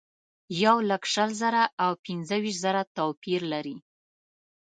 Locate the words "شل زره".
1.13-1.63